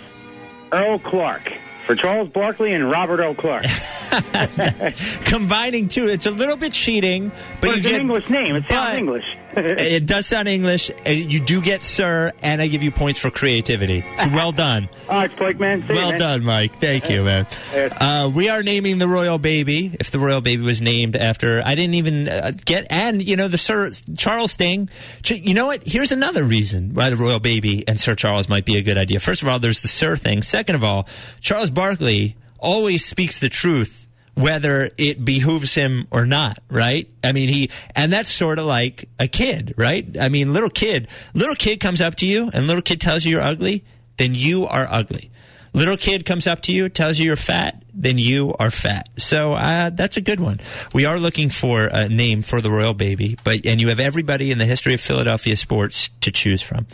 [0.71, 1.53] Earl Clark
[1.85, 3.65] for Charles Barkley and Robert Earle Clarke.
[5.25, 8.55] combining two, it's a little bit cheating, but, But you it's get an English name.
[8.55, 9.25] It sounds English.
[9.57, 10.89] it does sound English.
[11.05, 14.03] and You do get sir, and I give you points for creativity.
[14.17, 14.89] So well done.
[15.09, 15.81] All right, Spike man.
[15.87, 16.19] See you, Well man.
[16.19, 16.79] done, Mike.
[16.79, 17.47] Thank you, man.
[17.73, 19.95] Uh, we are naming the royal baby.
[19.99, 23.47] If the royal baby was named after, I didn't even uh, get, and you know
[23.47, 24.89] the Sir Charles thing.
[25.25, 25.83] You know what?
[25.85, 29.19] Here's another reason why the royal baby and Sir Charles might be a good idea.
[29.19, 30.43] First of all, there's the Sir thing.
[30.43, 31.07] Second of all,
[31.41, 34.02] Charles Barkley always speaks the truth.
[34.35, 37.07] Whether it behooves him or not, right?
[37.23, 40.05] I mean, he, and that's sort of like a kid, right?
[40.19, 43.33] I mean, little kid, little kid comes up to you and little kid tells you
[43.33, 43.83] you're ugly,
[44.17, 45.29] then you are ugly
[45.73, 49.09] little kid comes up to you, tells you you're fat, then you are fat.
[49.17, 50.59] So uh, that's a good one.
[50.93, 54.51] We are looking for a name for the royal baby, but and you have everybody
[54.51, 56.87] in the history of Philadelphia sports to choose from.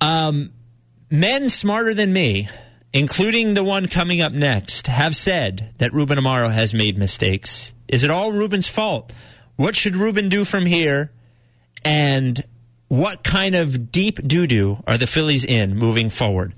[0.00, 0.52] Um,
[1.10, 2.48] men smarter than me,
[2.92, 7.72] including the one coming up next, have said that Ruben Amaro has made mistakes.
[7.86, 9.12] Is it all Ruben's fault?
[9.56, 11.12] What should Ruben do from here?
[11.84, 12.42] And
[12.88, 16.54] what kind of deep doo doo are the Phillies in moving forward?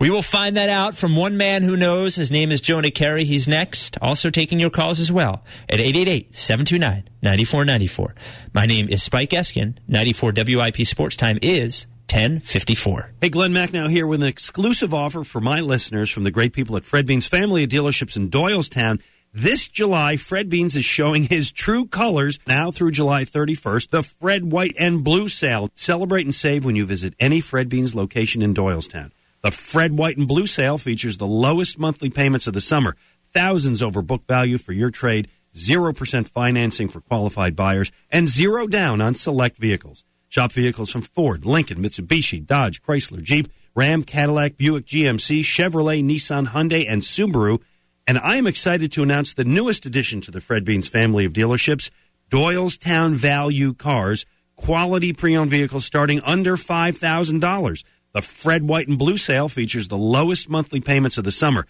[0.00, 2.14] We will find that out from one man who knows.
[2.14, 3.24] His name is Jonah Keri.
[3.24, 3.98] He's next.
[4.00, 8.14] Also taking your calls as well at 888 729 9494.
[8.54, 9.76] My name is Spike Eskin.
[9.88, 13.12] 94 WIP Sports Time is 1054.
[13.22, 16.76] Hey, Glenn Macnow here with an exclusive offer for my listeners from the great people
[16.76, 19.00] at Fred Beans Family of Dealerships in Doylestown.
[19.32, 24.52] This July, Fred Beans is showing his true colors now through July 31st, the Fred
[24.52, 25.70] White and Blue sale.
[25.74, 29.10] Celebrate and save when you visit any Fred Beans location in Doylestown.
[29.40, 32.94] The Fred White and Blue sale features the lowest monthly payments of the summer,
[33.32, 39.00] thousands over book value for your trade, 0% financing for qualified buyers, and zero down
[39.00, 40.04] on select vehicles.
[40.32, 46.46] Shop vehicles from Ford, Lincoln, Mitsubishi, Dodge, Chrysler, Jeep, Ram, Cadillac, Buick, GMC, Chevrolet, Nissan,
[46.46, 47.60] Hyundai, and Subaru.
[48.06, 51.34] And I am excited to announce the newest addition to the Fred Beans family of
[51.34, 51.90] dealerships,
[52.30, 54.24] Doylestown Value Cars,
[54.56, 57.84] quality pre-owned vehicles starting under $5,000.
[58.14, 61.66] The Fred White and Blue sale features the lowest monthly payments of the summer.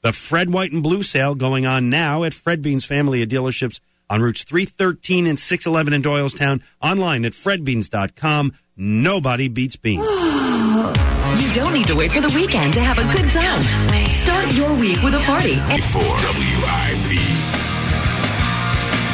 [0.00, 3.80] The Fred White and Blue sale going on now at Fred Beans Family of Dealerships
[4.10, 8.52] on routes 313 and 611 in Doylestown, online at fredbeans.com.
[8.76, 10.06] Nobody beats beans.
[11.28, 13.62] You don't need to wait for the weekend to have a good time.
[14.08, 17.18] Start your week with a party at For WIP.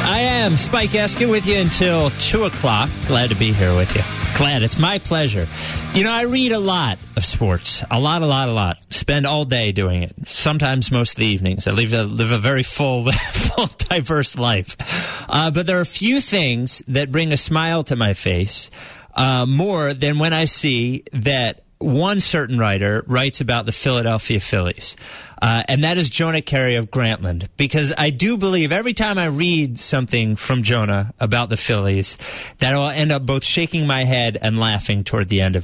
[0.07, 2.89] I am Spike Eskin with you until 2 o'clock.
[3.07, 4.24] Glad to be here with you.
[4.35, 4.63] Glad.
[4.63, 5.47] It's my pleasure.
[5.93, 7.83] You know, I read a lot of sports.
[7.89, 8.77] A lot, a lot, a lot.
[8.89, 10.13] Spend all day doing it.
[10.25, 11.67] Sometimes most of the evenings.
[11.67, 14.75] I live a, live a very full, full, diverse life.
[15.29, 18.69] Uh, but there are a few things that bring a smile to my face
[19.13, 24.95] uh, more than when I see that one certain writer writes about the Philadelphia Phillies.
[25.41, 27.47] Uh, and that is Jonah Keri of Grantland.
[27.55, 32.17] Because I do believe every time I read something from Jonah about the Phillies,
[32.59, 35.63] that I'll end up both shaking my head and laughing toward the end of